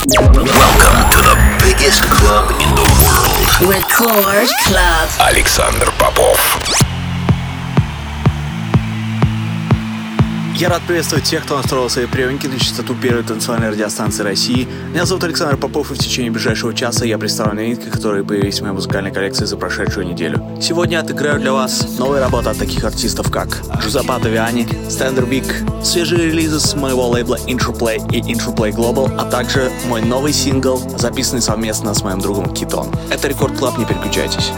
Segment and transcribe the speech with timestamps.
[0.00, 3.70] Welcome to the biggest club in the world.
[3.70, 5.10] Record Club.
[5.20, 6.89] Александр Попов.
[10.61, 14.67] Я рад приветствовать тех, кто настроил свои приемники на частоту первой танцевальной радиостанции России.
[14.91, 18.61] Меня зовут Александр Попов, и в течение ближайшего часа я представлю новинки, которые появились в
[18.61, 20.39] моей музыкальной коллекции за прошедшую неделю.
[20.61, 25.45] Сегодня отыграю для вас новые работы от таких артистов, как Giuseppe Ottaviani, Standerwick,
[25.83, 31.41] свежие релизы с моего лейбла Interplay и Interplay Global, а также мой новый сингл, записанный
[31.41, 32.87] совместно с моим другом Kitone.
[33.09, 34.51] Это Record Club, не переключайтесь.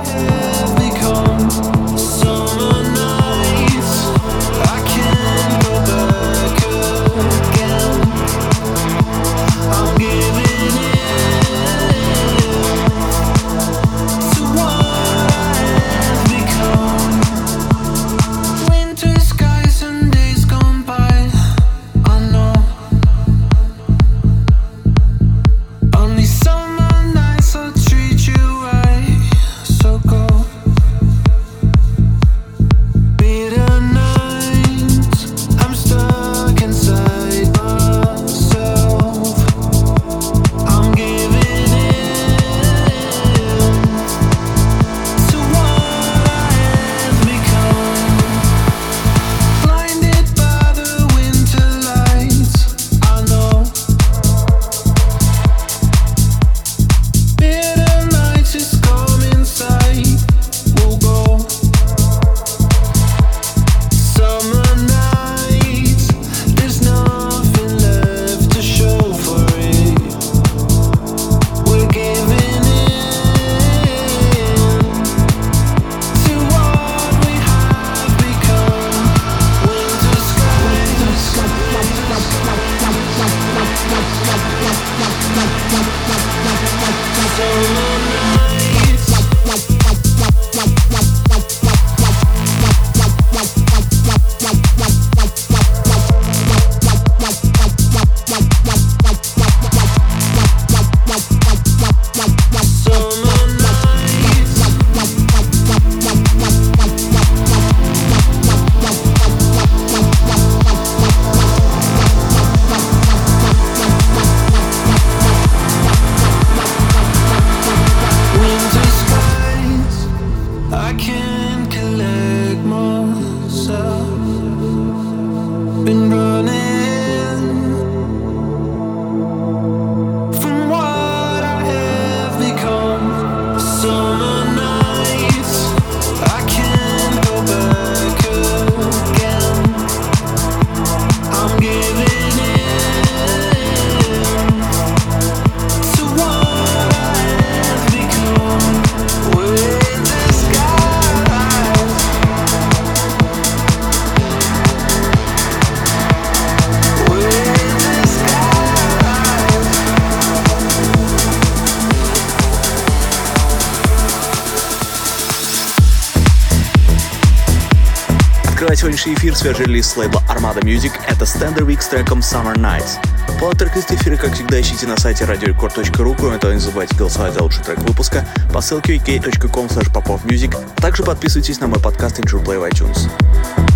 [169.33, 172.99] Эфир свежий релиз с лейбла Armada Music— это Standard Week с треком Summer Nights.
[173.39, 176.15] Полный трек-лист эфира, как всегда, ищите на сайте radiorecord.ru.
[176.17, 180.55] Кроме того, не забывайте голосовать за лучший трек выпуска по ссылке uk.com popofmusic.
[180.75, 183.72] Также подписывайтесь на мой подкаст Intro Play в iTunes.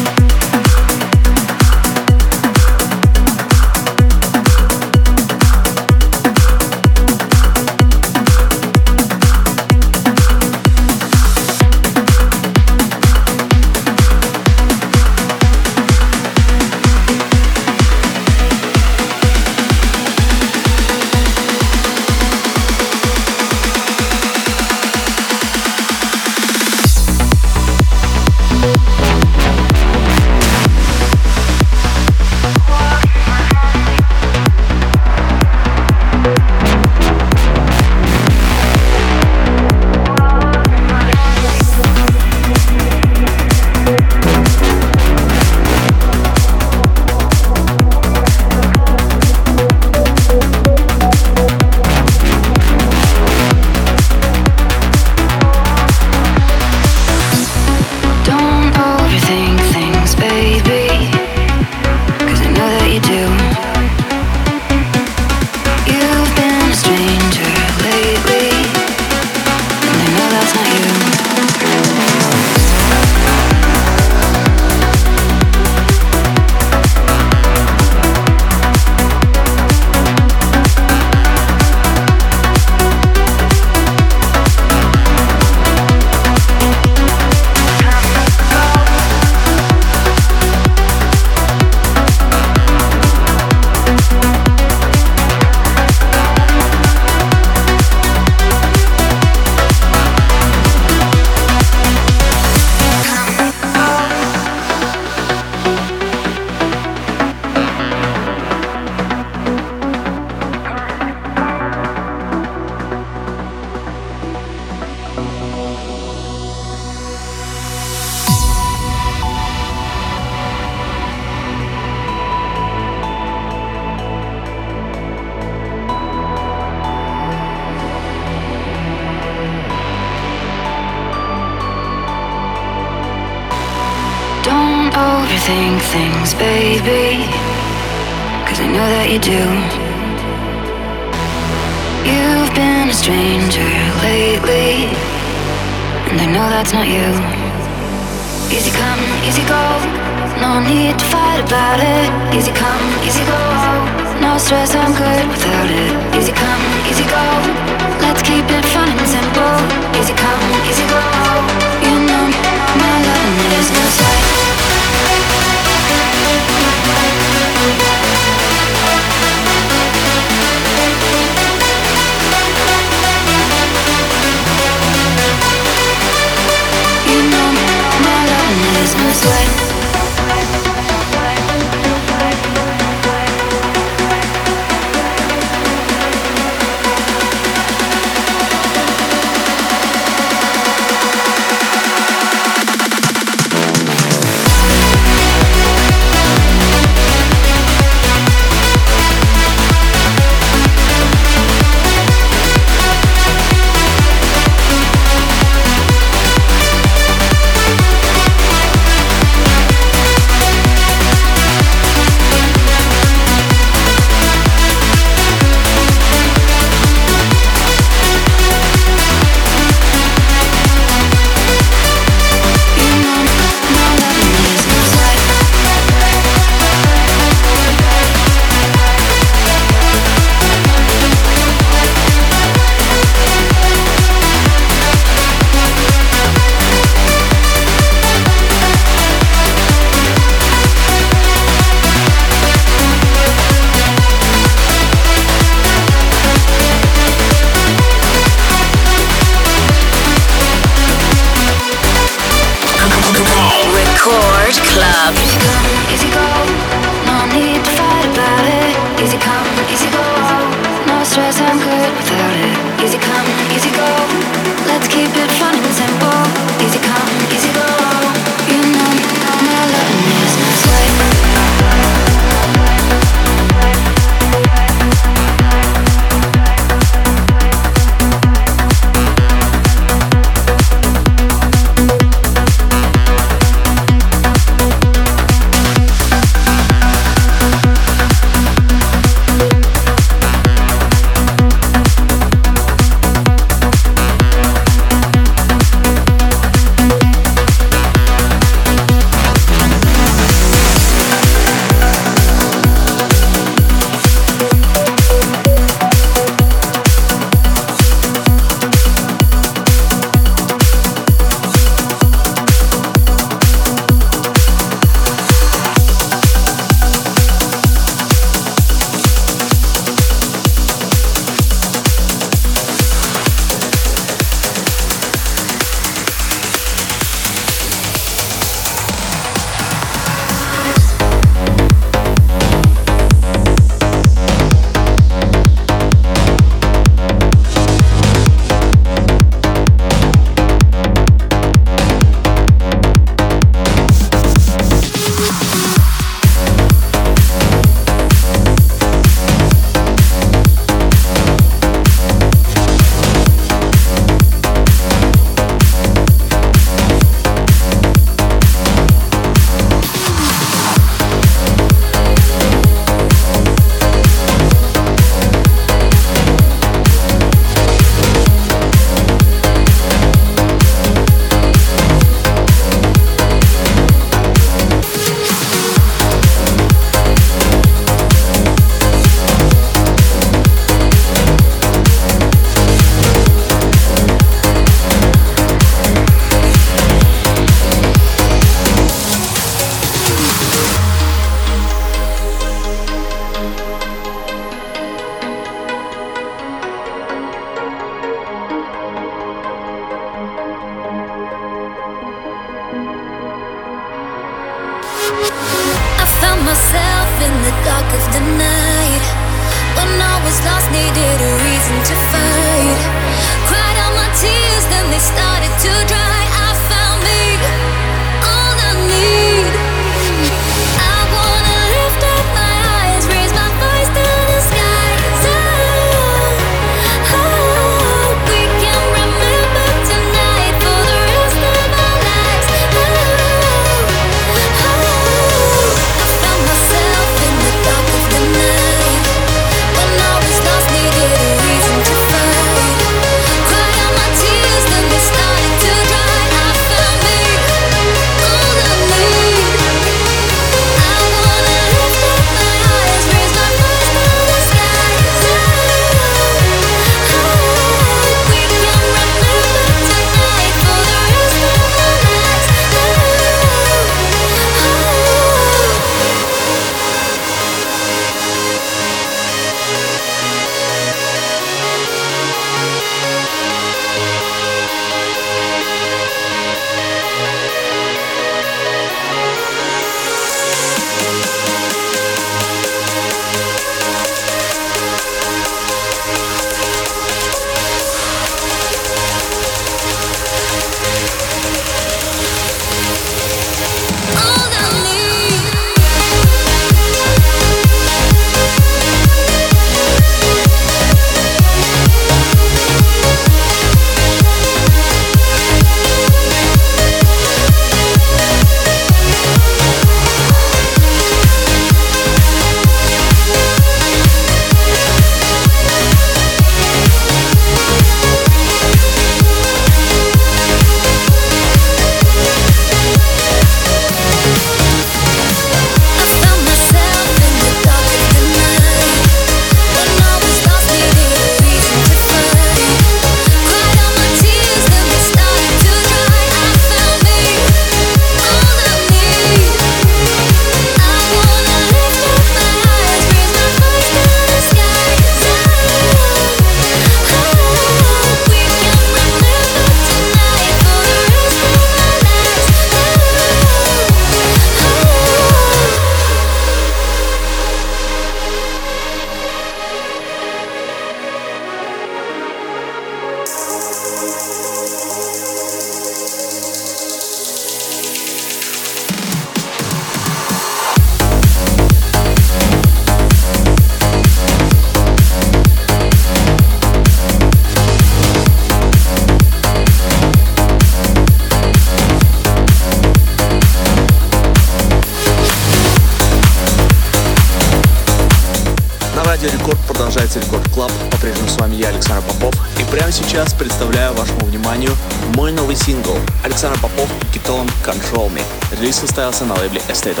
[599.01, 600.00] Arsenal blir estate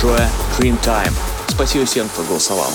[0.00, 0.28] Джоя
[0.58, 1.12] Dreamtime.
[1.48, 2.70] Спасибо всем, кто голосовал.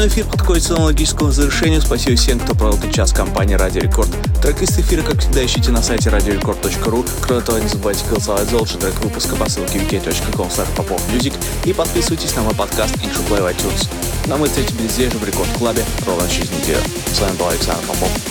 [0.00, 1.82] Очередной эфир подходит к логическому завершению.
[1.82, 4.08] Спасибо всем, кто провел этот час компании Радио Рекорд.
[4.40, 7.06] Трек из эфира, как всегда, ищите на сайте radiorecord.ru.
[7.20, 10.48] Кроме того, не забывайте голосовать за лучший трек выпуска по ссылке wiki.com
[11.12, 11.34] Music
[11.66, 13.90] и подписывайтесь на мой подкаст Intro Play в iTunes.
[14.24, 16.80] Но мы встретимся здесь же в Рекорд Клабе ровно через неделю.
[17.12, 18.29] С вами был Александр Попов.